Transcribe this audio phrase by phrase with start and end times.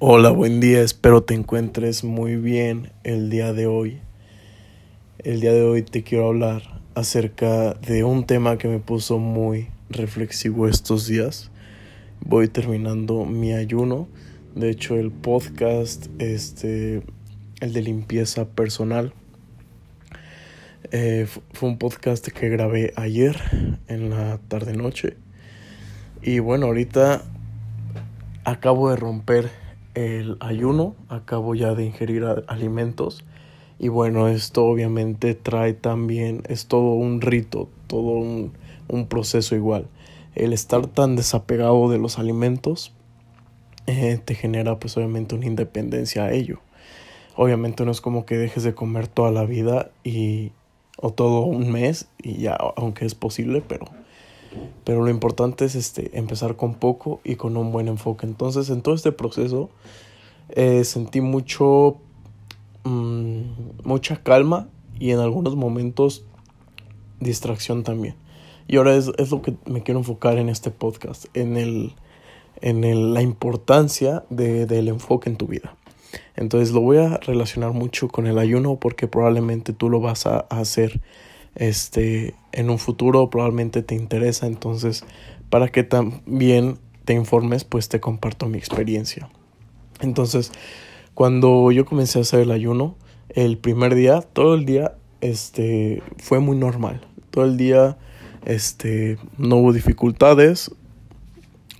[0.00, 3.98] Hola, buen día, espero te encuentres muy bien el día de hoy.
[5.18, 6.62] El día de hoy te quiero hablar
[6.94, 11.50] acerca de un tema que me puso muy reflexivo estos días.
[12.20, 14.06] Voy terminando mi ayuno.
[14.54, 17.02] De hecho, el podcast, este,
[17.60, 19.12] el de limpieza personal,
[20.92, 23.36] eh, fue un podcast que grabé ayer
[23.88, 25.16] en la tarde noche.
[26.22, 27.24] Y bueno, ahorita
[28.44, 29.50] acabo de romper
[29.98, 33.24] el ayuno, acabo ya de ingerir alimentos
[33.78, 38.52] y bueno, esto obviamente trae también, es todo un rito, todo un,
[39.08, 39.86] proceso igual.
[40.34, 42.92] El estar tan desapegado de los alimentos
[43.86, 46.60] eh, te genera pues obviamente una independencia a ello.
[47.36, 50.50] Obviamente no es como que dejes de comer toda la vida y
[51.00, 53.86] o todo un mes y ya, aunque es posible, pero
[54.84, 58.26] pero lo importante es este, empezar con poco y con un buen enfoque.
[58.26, 59.70] Entonces, en todo este proceso,
[60.50, 61.98] eh, sentí mucho,
[62.84, 63.40] mm,
[63.84, 64.68] mucha calma
[64.98, 66.24] y en algunos momentos
[67.20, 68.14] distracción también.
[68.66, 71.94] Y ahora es, es, lo que me quiero enfocar en este podcast, en, el,
[72.60, 75.74] en el, la importancia de, del enfoque en tu vida.
[76.36, 80.40] Entonces lo voy a relacionar mucho con el ayuno porque probablemente tú lo vas a
[80.50, 81.00] hacer
[81.54, 84.46] este, en un futuro probablemente te interesa.
[84.46, 85.04] Entonces,
[85.50, 89.28] para que también te informes, pues te comparto mi experiencia.
[90.00, 90.52] Entonces,
[91.14, 92.96] cuando yo comencé a hacer el ayuno,
[93.30, 97.00] el primer día, todo el día, este, fue muy normal.
[97.30, 97.98] Todo el día,
[98.44, 100.70] este, no hubo dificultades.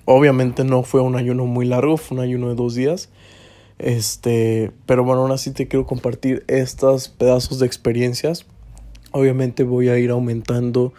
[0.05, 3.10] Obviamente no fue un ayuno muy largo, fue un ayuno de dos días.
[3.78, 8.47] Este, pero bueno, aún así te quiero compartir estos pedazos de experiencias
[9.19, 10.92] Obviamente voy a ir aumentando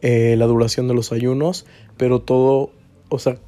[0.00, 2.70] eh, la duración de los ayunos, pero todo,
[3.08, 3.38] o sea,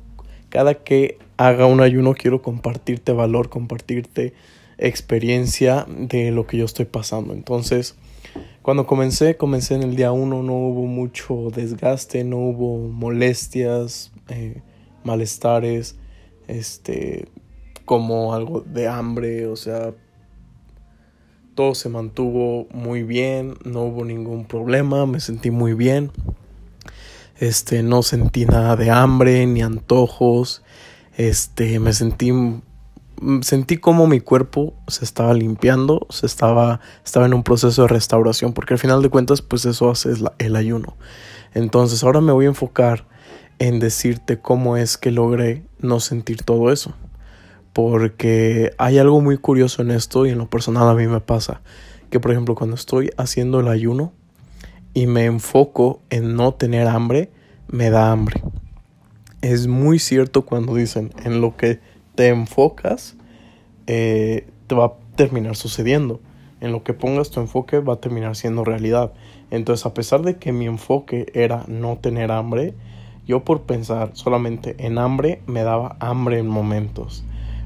[0.49, 4.33] cada que haga un ayuno quiero compartirte valor, compartirte
[4.79, 7.35] experiencia de lo que yo estoy pasando.
[7.35, 7.97] Entonces,
[8.63, 14.63] cuando comencé, comencé en el día uno, no hubo mucho desgaste, no hubo molestias, eh,
[15.05, 15.97] malestares,
[16.49, 17.29] este,
[17.85, 19.95] como algo de hambre, o sea,
[21.57, 26.13] todo se mantuvo muy bien, no hubo ningún problema, me sentí muy bien.
[27.39, 30.63] Este, no sentí nada de hambre ni antojos.
[31.17, 32.31] Este, me sentí
[33.41, 38.53] sentí como mi cuerpo se estaba limpiando, se estaba estaba en un proceso de restauración,
[38.53, 40.99] porque al final de cuentas pues eso hace el ayuno.
[41.55, 43.07] Entonces, ahora me voy a enfocar
[43.59, 46.95] en decirte cómo es que logré no sentir todo eso
[47.77, 51.61] porque hay algo muy curioso en esto y en lo personal a mí me pasa
[52.09, 54.15] que por ejemplo cuando estoy haciendo el ayuno
[54.95, 57.29] y me enfoco en no tener hambre,
[57.69, 58.43] me da hambre.
[59.43, 61.81] Es muy cierto cuando dicen en lo que
[62.15, 63.15] te enfocas
[63.87, 66.23] eh, te va a terminar sucediendo.
[66.63, 69.13] En lo que pongas tu enfoque va a terminar siendo realidad.
[69.51, 72.73] Entonces a pesar de que mi enfoque era no tener hambre,
[73.27, 77.23] yo por pensar solamente en hambre me daba hambre en momentos.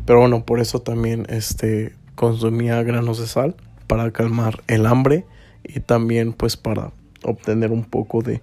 [0.06, 3.54] Pero bueno, por eso también este, consumía granos de sal
[3.86, 5.24] para calmar el hambre
[5.64, 8.42] y también pues para obtener un poco de,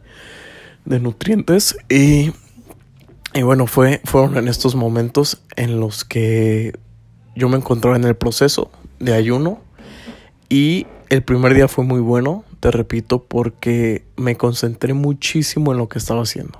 [0.85, 1.77] de nutrientes.
[1.89, 2.31] Y,
[3.33, 6.73] y bueno, fue, fueron en estos momentos en los que
[7.35, 9.59] yo me encontraba en el proceso de ayuno
[10.49, 15.87] y el primer día fue muy bueno, te repito, porque me concentré muchísimo en lo
[15.87, 16.59] que estaba haciendo.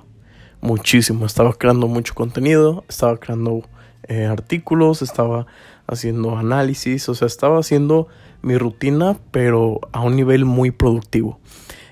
[0.60, 3.62] Muchísimo, estaba creando mucho contenido, estaba creando
[4.08, 5.46] eh, artículos, estaba
[5.86, 8.08] haciendo análisis, o sea, estaba haciendo
[8.42, 11.38] mi rutina, pero a un nivel muy productivo.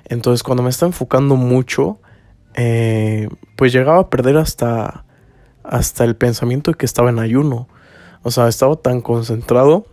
[0.05, 1.99] Entonces, cuando me estaba enfocando mucho,
[2.55, 5.05] eh, pues llegaba a perder hasta,
[5.63, 7.69] hasta el pensamiento de que estaba en ayuno.
[8.23, 9.87] O sea, estaba tan concentrado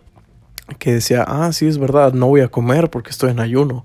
[0.78, 3.84] que decía, ah, sí, es verdad, no voy a comer porque estoy en ayuno.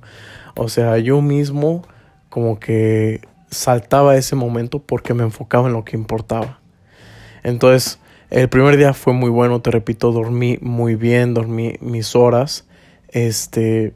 [0.56, 1.84] O sea, yo mismo
[2.30, 6.60] como que saltaba ese momento porque me enfocaba en lo que importaba.
[7.44, 12.68] Entonces, el primer día fue muy bueno, te repito, dormí muy bien, dormí mis horas.
[13.08, 13.94] Este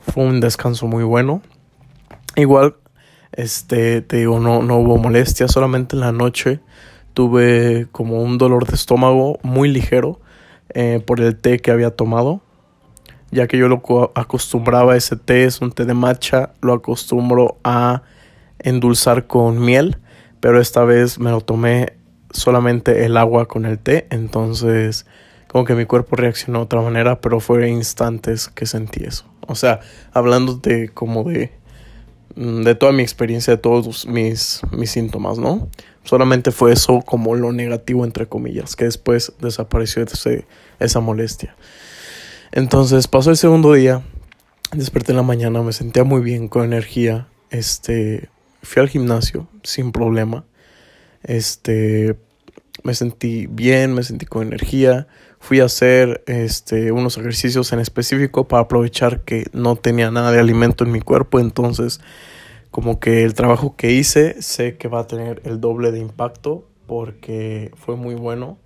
[0.00, 1.42] fue un descanso muy bueno.
[2.36, 2.76] Igual,
[3.32, 6.60] este, te digo, no, no hubo molestia, solamente en la noche
[7.14, 10.20] tuve como un dolor de estómago muy ligero
[10.70, 12.42] eh, por el té que había tomado.
[13.30, 13.82] Ya que yo lo
[14.14, 18.02] acostumbraba a ese té, es un té de matcha, lo acostumbro a
[18.60, 19.98] endulzar con miel,
[20.38, 21.94] pero esta vez me lo tomé
[22.34, 25.06] solamente el agua con el té, entonces
[25.48, 29.24] como que mi cuerpo reaccionó de otra manera, pero fue instantes que sentí eso.
[29.46, 29.80] O sea,
[30.12, 31.52] hablándote como de,
[32.34, 35.68] mm, de toda mi experiencia, de todos mis, mis síntomas, ¿no?
[36.02, 40.44] Solamente fue eso como lo negativo, entre comillas, que después desapareció ese,
[40.80, 41.54] esa molestia.
[42.50, 44.02] Entonces pasó el segundo día,
[44.72, 48.28] desperté en la mañana, me sentía muy bien, con energía, este,
[48.62, 50.44] fui al gimnasio sin problema,
[51.22, 52.16] este,
[52.84, 55.08] me sentí bien, me sentí con energía,
[55.40, 60.38] fui a hacer este, unos ejercicios en específico para aprovechar que no tenía nada de
[60.38, 62.00] alimento en mi cuerpo, entonces
[62.70, 66.68] como que el trabajo que hice sé que va a tener el doble de impacto
[66.86, 68.58] porque fue muy bueno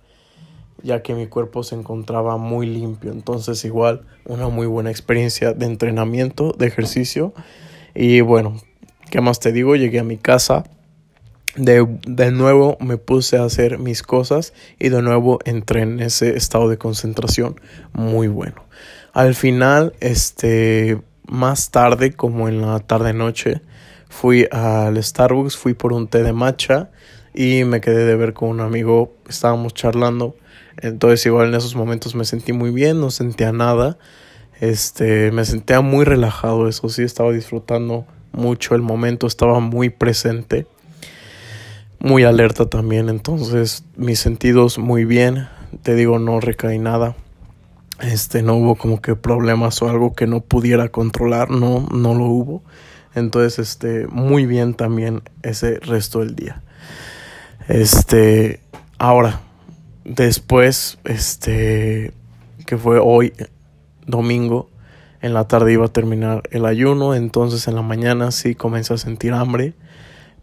[0.83, 3.11] ya que mi cuerpo se encontraba muy limpio.
[3.11, 7.33] Entonces igual una muy buena experiencia de entrenamiento de ejercicio.
[7.93, 8.55] Y bueno
[9.11, 10.63] qué más te digo llegué a mi casa
[11.55, 16.69] de, nuevo me puse a hacer mis cosas y de nuevo entré en ese estado
[16.69, 17.59] de concentración.
[17.93, 18.63] Muy bueno.
[19.13, 23.61] Al final, este, más tarde, como en la tarde noche,
[24.09, 26.89] fui al Starbucks, fui por un té de matcha
[27.33, 30.35] y me quedé de ver con un amigo, estábamos charlando,
[30.81, 33.97] entonces igual en esos momentos me sentí muy bien, no sentía nada,
[34.59, 40.67] este, me sentía muy relajado, eso sí, estaba disfrutando mucho el momento, estaba muy presente,
[41.99, 45.47] muy alerta también, entonces mis sentidos muy bien,
[45.83, 47.15] te digo, no recaí nada.
[48.01, 52.25] Este, no hubo como que problemas o algo que no pudiera controlar, no, no lo
[52.25, 52.63] hubo.
[53.13, 56.61] Entonces, este, muy bien también ese resto del día.
[57.67, 58.61] Este,
[58.97, 59.41] ahora,
[60.05, 62.13] después, este,
[62.65, 63.33] que fue hoy,
[64.05, 64.69] domingo,
[65.21, 68.97] en la tarde iba a terminar el ayuno, entonces en la mañana sí comencé a
[68.97, 69.73] sentir hambre,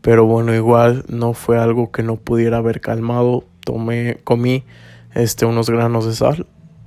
[0.06, 4.62] pero bueno, igual no fue algo que no pudiera haber calmado, tomé, comí,
[5.16, 6.46] este, unos granos de sal,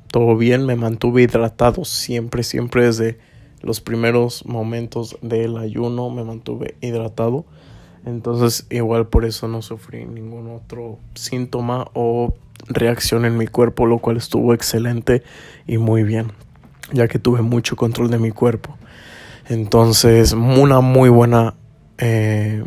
[0.10, 3.20] todo bien, me mantuve hidratado siempre, siempre desde
[3.62, 7.44] los primeros momentos del ayuno me mantuve hidratado.
[8.06, 12.36] Entonces igual por eso no sufrí ningún otro síntoma o
[12.70, 15.24] reacción en mi cuerpo, lo cual estuvo excelente
[15.68, 16.32] y muy bien,
[16.94, 18.78] ya que tuve mucho control de mi cuerpo.
[19.50, 21.56] Entonces, una muy buena
[21.98, 22.64] eh,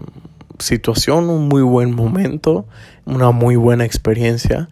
[0.62, 2.67] situación, un muy buen momento,
[3.05, 4.69] una muy buena experiencia.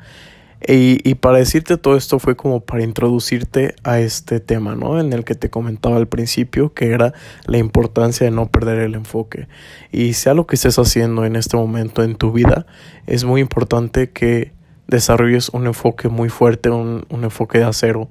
[0.66, 5.00] Y, para decirte todo esto fue como para introducirte a este tema, ¿no?
[5.00, 7.14] En el que te comentaba al principio, que era
[7.46, 9.48] la importancia de no perder el enfoque.
[9.90, 12.66] Y sea lo que estés haciendo en este momento en tu vida,
[13.06, 14.52] es muy importante que
[14.86, 18.10] desarrolles un enfoque muy fuerte, un, un enfoque de acero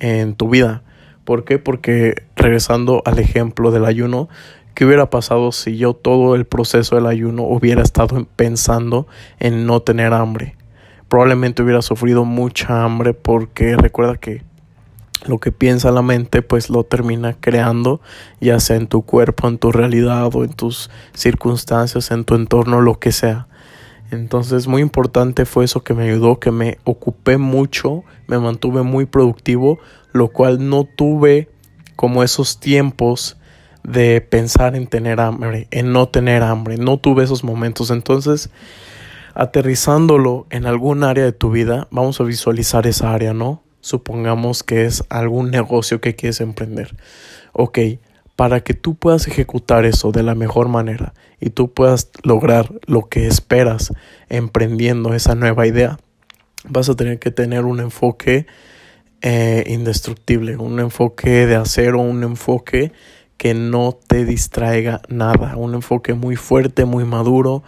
[0.00, 0.82] en tu vida.
[1.24, 1.60] ¿Por qué?
[1.60, 4.28] Porque regresando al ejemplo del ayuno,
[4.74, 9.06] ¿qué hubiera pasado si yo todo el proceso del ayuno hubiera estado pensando
[9.38, 10.56] en no tener hambre?
[11.14, 14.42] probablemente hubiera sufrido mucha hambre porque recuerda que
[15.26, 18.00] lo que piensa la mente pues lo termina creando
[18.40, 22.80] ya sea en tu cuerpo, en tu realidad o en tus circunstancias, en tu entorno,
[22.80, 23.46] lo que sea.
[24.10, 29.06] Entonces muy importante fue eso que me ayudó, que me ocupé mucho, me mantuve muy
[29.06, 29.78] productivo,
[30.12, 31.48] lo cual no tuve
[31.94, 33.36] como esos tiempos
[33.84, 37.90] de pensar en tener hambre, en no tener hambre, no tuve esos momentos.
[37.90, 38.50] Entonces
[39.34, 43.62] aterrizándolo en algún área de tu vida, vamos a visualizar esa área, ¿no?
[43.80, 46.96] Supongamos que es algún negocio que quieres emprender.
[47.52, 47.78] Ok,
[48.36, 53.08] para que tú puedas ejecutar eso de la mejor manera y tú puedas lograr lo
[53.08, 53.92] que esperas
[54.28, 55.98] emprendiendo esa nueva idea,
[56.66, 58.46] vas a tener que tener un enfoque
[59.20, 62.92] eh, indestructible, un enfoque de acero, un enfoque
[63.36, 67.62] que no te distraiga nada, un enfoque muy fuerte, muy maduro,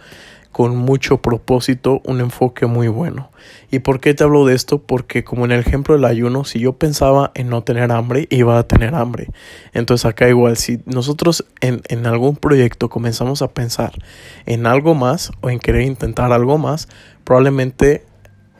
[0.51, 3.29] con mucho propósito, un enfoque muy bueno.
[3.69, 4.79] ¿Y por qué te hablo de esto?
[4.79, 8.57] Porque como en el ejemplo del ayuno, si yo pensaba en no tener hambre, iba
[8.57, 9.27] a tener hambre.
[9.73, 13.93] Entonces acá igual, si nosotros en, en algún proyecto comenzamos a pensar
[14.47, 16.87] en algo más o en querer intentar algo más,
[17.23, 18.03] probablemente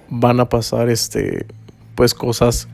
[0.10, 1.48] van a pasar este
[1.96, 2.68] pues cosas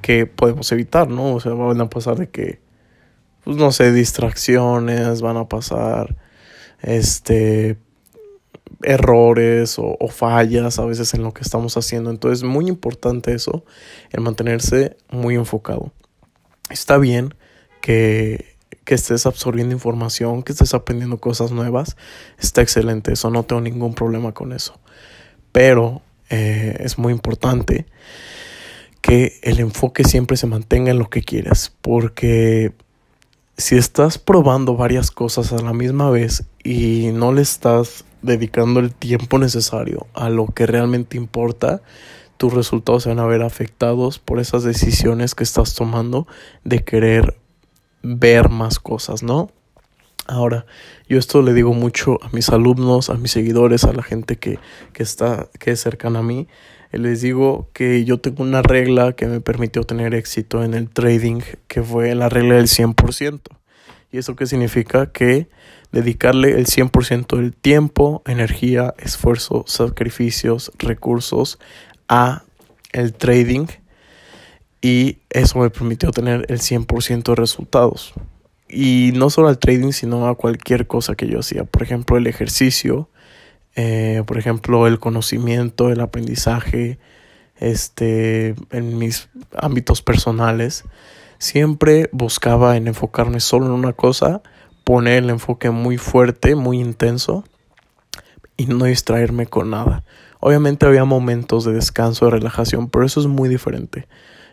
[0.00, 1.34] que podemos evitar, ¿no?
[1.34, 2.60] O sea, van a pasar de que
[3.44, 6.16] pues no sé, distracciones, van a pasar
[6.82, 7.78] este
[8.82, 12.10] errores o, fallas a veces en lo que estamos haciendo.
[12.10, 13.64] Entonces es muy importante eso,
[14.10, 15.92] el mantenerse muy enfocado.
[16.70, 17.34] Está bien
[17.82, 21.96] que, que estés absorbiendo información, que estés aprendiendo cosas nuevas.
[22.38, 24.78] Está excelente, eso no tengo ningún problema con eso.
[25.52, 27.86] Pero eh, es muy importante
[29.00, 32.72] que el enfoque siempre se mantenga en lo que quieres, porque
[33.60, 38.92] si estás probando varias cosas a la misma vez y no le estás dedicando el
[38.92, 41.82] tiempo necesario a lo que realmente importa,
[42.36, 46.26] tus resultados se van a ver afectados por esas decisiones que estás tomando
[46.64, 47.36] de querer
[48.02, 49.50] ver más cosas, ¿no?
[50.30, 50.64] Ahora,
[51.08, 54.58] yo esto le digo mucho a mis alumnos, a mis seguidores, a la gente que,
[54.92, 56.46] que está, que es cercana a mí.
[56.92, 61.40] Les digo que yo tengo una regla que me permitió tener éxito en el trading,
[61.66, 63.40] que fue la regla del 100%.
[64.12, 65.10] ¿Y eso qué significa?
[65.10, 65.48] Que
[65.92, 71.58] dedicarle el 100% del tiempo, energía, esfuerzo, sacrificios, recursos
[72.08, 72.44] a
[72.92, 73.66] el trading
[74.80, 78.14] y eso me permitió tener el 100% de resultados.
[78.70, 81.64] Y no solo al trading, sino a cualquier cosa que yo hacía.
[81.64, 83.08] Por ejemplo, el ejercicio,
[83.74, 86.98] eh, por ejemplo, el conocimiento, el aprendizaje,
[87.60, 90.84] este, en mis ámbitos personales.
[91.38, 94.42] Siempre buscaba en enfocarme solo en una cosa,
[94.84, 97.44] poner el enfoque muy fuerte, muy intenso
[98.56, 100.04] y no distraerme con nada.
[100.40, 104.08] Obviamente había momentos de descanso, de relajación, pero eso es muy diferente.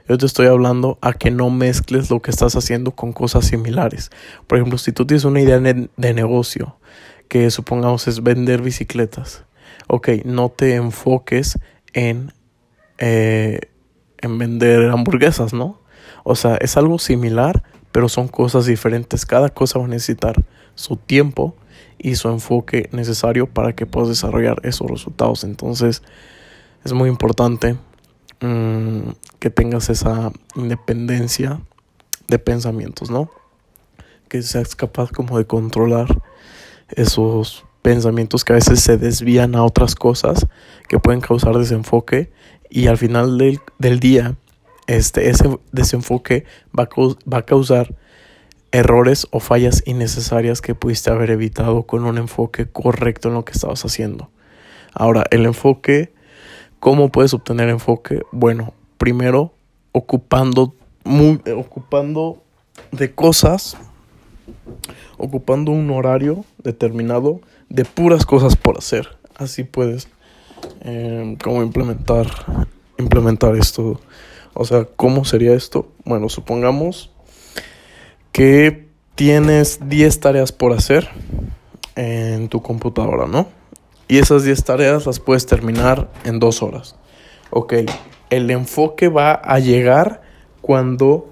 [0.08, 4.10] Yo te estoy hablando a que no mezcles lo que estás haciendo con cosas similares.
[4.48, 6.78] Por ejemplo, si tú tienes una idea de negocio,
[7.28, 9.44] que supongamos es vender bicicletas,
[9.88, 11.60] ok, no te enfoques
[11.94, 12.32] en,
[13.00, 13.60] eh,
[14.20, 15.82] en vender hamburguesas, ¿no?
[16.24, 19.26] O sea, es algo similar, pero son cosas diferentes.
[19.26, 20.46] Cada cosa va a necesitar
[20.76, 21.56] su tiempo
[21.98, 25.44] y su enfoque necesario para que puedas desarrollar esos resultados.
[25.44, 26.02] Entonces,
[26.86, 27.76] es muy importante
[28.40, 31.60] Mm, que tengas esa independencia
[32.28, 33.32] de pensamientos, ¿no?
[34.30, 36.22] Que seas capaz como de controlar
[36.90, 40.46] esos pensamientos que a veces se desvían a otras cosas
[40.88, 42.32] que pueden causar desenfoque
[42.70, 44.36] y al final del, del día
[44.86, 46.46] este, ese desenfoque
[46.78, 46.90] va a,
[47.32, 47.96] va a causar
[48.72, 53.54] errores o fallas innecesarias que pudiste haber evitado con un enfoque correcto en lo que
[53.54, 54.30] estabas haciendo.
[54.94, 56.14] Ahora, el enfoque
[56.80, 58.22] ¿Cómo puedes obtener enfoque?
[58.32, 59.54] Bueno, primero
[59.92, 62.44] ocupando, muy, ocupando
[62.92, 63.78] de cosas,
[65.18, 69.18] ocupando un horario determinado de puras cosas por hacer.
[69.36, 70.08] Así puedes
[70.82, 72.28] eh, como implementar,
[72.98, 74.00] implementar esto.
[74.54, 75.90] O sea, ¿cómo sería esto?
[76.06, 77.12] Bueno, supongamos
[78.32, 81.10] que tienes 10 tareas por hacer
[81.96, 83.57] en tu computadora, ¿no?
[84.08, 86.96] Y esas 10 tareas las puedes terminar en dos horas.
[87.50, 87.74] Ok,
[88.30, 90.22] el enfoque va a llegar
[90.62, 91.30] cuando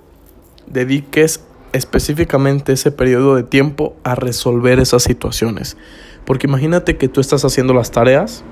[0.68, 1.42] dediques
[1.74, 5.78] específicamente ese periodo de tiempo a resolver esas situaciones.
[6.26, 8.44] Porque imagínate que tú estás haciendo las tareas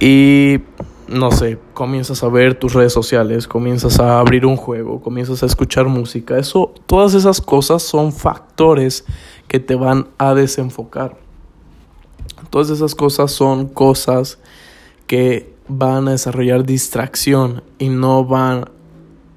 [0.00, 0.60] y,
[1.08, 5.46] no sé, comienzas a ver tus redes sociales, comienzas a abrir un juego, comienzas a
[5.46, 6.38] escuchar música.
[6.38, 9.04] Eso, todas esas cosas son factores
[9.48, 11.27] que te van a desenfocar.
[12.50, 14.38] Todas esas cosas son cosas
[15.06, 18.64] que van a desarrollar distracción y no van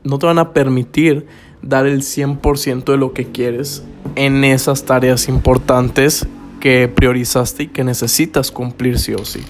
[0.04, 1.28] no te van a permitir
[1.62, 3.84] dar el 100% de lo que quieres
[4.16, 6.28] en esas tareas importantes
[6.60, 9.42] que priorizaste y que necesitas cumplir sí o sí.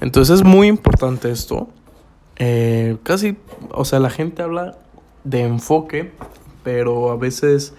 [0.00, 1.68] Entonces es muy importante esto.
[2.36, 3.36] Eh, casi,
[3.70, 4.78] o sea, la gente habla
[5.24, 6.12] de enfoque,
[6.62, 7.74] pero a veces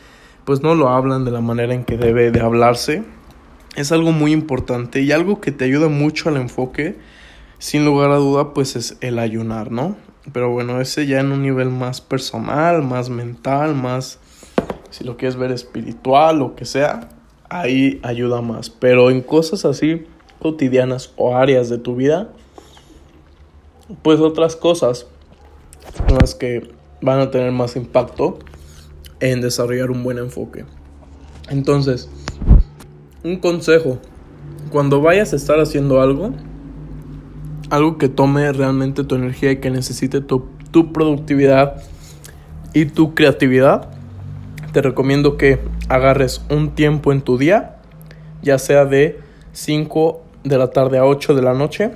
[0.46, 3.04] pues no lo hablan de la manera en que debe de hablarse
[3.76, 6.98] es algo muy importante y algo que te ayuda mucho al enfoque,
[7.58, 9.96] sin lugar a duda, pues es el ayunar, ¿no?
[10.34, 14.20] Pero bueno, ese ya en un nivel más personal, más mental, más,
[14.90, 17.10] si lo quieres ver espiritual, lo que sea,
[17.50, 18.70] ahí ayuda más.
[18.70, 20.06] Pero en cosas así
[20.40, 22.30] cotidianas o áreas de tu vida,
[24.02, 25.08] pues otras cosas
[25.98, 26.72] son las que
[27.02, 28.40] van a tener más impacto
[29.20, 30.66] en desarrollar un buen enfoque.
[31.50, 32.10] Entonces,
[33.24, 34.00] un consejo.
[34.72, 36.32] Cuando vayas a estar haciendo algo,
[37.70, 41.82] algo que tome realmente tu energía y que necesite tu, tu productividad
[42.74, 43.90] y tu creatividad,
[44.72, 47.78] te recomiendo que agarres un tiempo en tu día,
[48.42, 49.20] ya sea de
[49.54, 51.92] 5 de la tarde a 8 de la noche,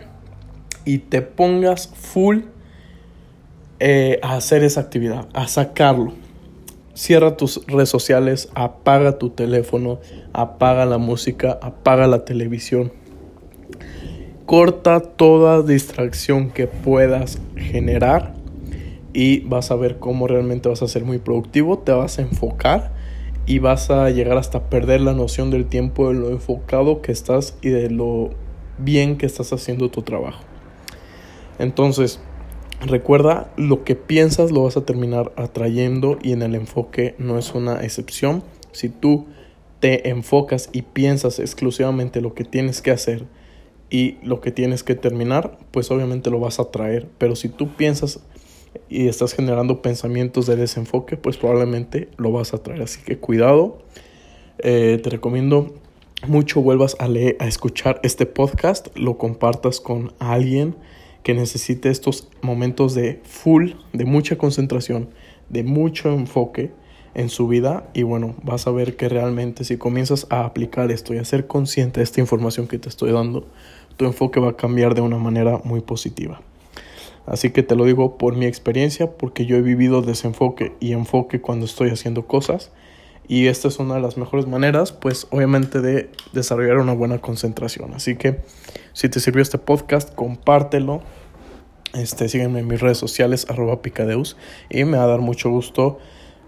[0.85, 2.39] y te pongas full
[3.79, 6.13] eh, a hacer esa actividad, a sacarlo.
[6.93, 9.99] Cierra tus redes sociales, apaga tu teléfono,
[10.31, 12.91] apaga la música, apaga la televisión.
[14.45, 18.35] Corta toda distracción que puedas generar
[19.11, 22.91] y vas a ver cómo realmente vas a ser muy productivo, te vas a enfocar
[23.47, 27.57] y vas a llegar hasta perder la noción del tiempo, de lo enfocado que estás
[27.63, 28.29] y de lo
[28.77, 30.43] bien que estás haciendo tu trabajo.
[31.59, 32.19] Entonces,
[32.85, 37.53] Recuerda, lo que piensas lo vas a terminar atrayendo y en el enfoque no es
[37.53, 38.43] una excepción.
[38.73, 39.25] Si tú
[39.79, 43.25] te enfocas y piensas exclusivamente lo que tienes que hacer
[43.89, 47.07] y lo que tienes que terminar, pues obviamente lo vas a atraer.
[47.17, 48.19] Pero si tú piensas
[48.89, 52.81] y estás generando pensamientos de desenfoque, pues probablemente lo vas a atraer.
[52.81, 53.79] Así que cuidado.
[54.59, 55.73] eh, te recomiendo
[56.27, 60.75] mucho vuelvas a leer, a escuchar este podcast, lo compartas con alguien
[61.23, 65.09] que necesite estos momentos de full, de mucha concentración,
[65.49, 66.71] de mucho enfoque
[67.15, 71.13] en su vida y bueno, vas a ver que realmente si comienzas a aplicar esto
[71.13, 73.47] y a ser consciente de esta información que te estoy dando,
[73.97, 76.41] tu enfoque va a cambiar de una manera muy positiva.
[77.25, 81.39] Así que te lo digo por mi experiencia, porque yo he vivido desenfoque y enfoque
[81.39, 82.71] cuando estoy haciendo cosas.
[83.27, 87.93] Y esta es una de las mejores maneras, pues obviamente, de desarrollar una buena concentración.
[87.93, 88.41] Así que
[88.93, 91.01] si te sirvió este podcast, compártelo.
[91.93, 94.35] Este, sígueme en mis redes sociales, arroba picadeus.
[94.69, 95.99] Y me va a dar mucho gusto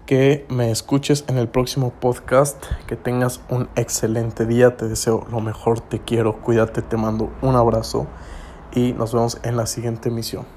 [0.06, 2.62] que me escuches en el próximo podcast.
[2.86, 4.76] Que tengas un excelente día.
[4.76, 5.80] Te deseo lo mejor.
[5.80, 6.42] Te quiero.
[6.42, 6.82] Cuídate.
[6.82, 8.06] Te mando un abrazo.
[8.74, 10.55] Y nos vemos en la siguiente emisión.